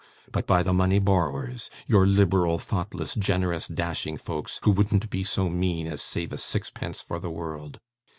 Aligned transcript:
but 0.31 0.47
by 0.47 0.63
the 0.63 0.73
money 0.73 0.97
borrowers, 0.97 1.69
your 1.85 2.07
liberal, 2.07 2.57
thoughtless, 2.57 3.13
generous, 3.13 3.67
dashing 3.67 4.17
folks, 4.17 4.59
who 4.63 4.71
wouldn't 4.71 5.11
be 5.11 5.23
so 5.23 5.47
mean 5.47 5.85
as 5.85 6.01
save 6.01 6.33
a 6.33 6.39
sixpence 6.39 7.03
for 7.03 7.19
the 7.19 7.29
world! 7.29 7.79